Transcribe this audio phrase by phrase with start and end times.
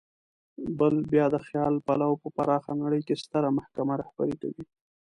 [0.79, 4.63] بل بیا د خیال پلو په پراخه نړۍ کې ستره محکمه رهبري کوي.